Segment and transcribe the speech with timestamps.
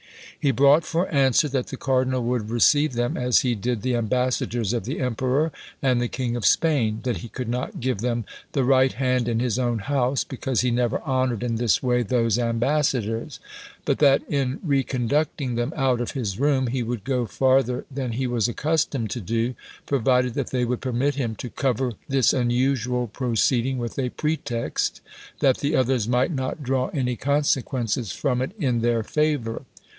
[0.39, 4.73] He brought for answer, that the cardinal would receive them as he did the ambassadors
[4.73, 5.51] of the Emperor
[5.83, 9.39] and the King of Spain; that he could not give them the right hand in
[9.39, 13.39] his own house, because he never honoured in this way those ambassadors;
[13.85, 18.25] but that, in reconducting them out of his room, he would go farther than he
[18.25, 19.53] was accustomed to do,
[19.85, 25.01] provided that they would permit him to cover this unusual proceeding with a pretext,
[25.41, 29.63] that the others might not draw any consequences from it in their favour.